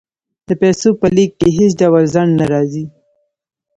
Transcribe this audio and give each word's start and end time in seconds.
د 0.47 0.49
پیسو 0.61 0.89
په 1.01 1.07
لیږد 1.15 1.35
کې 1.39 1.47
هیڅ 1.57 1.71
ډول 1.81 2.03
ځنډ 2.13 2.31
نه 2.39 2.45
راځي. 2.53 2.85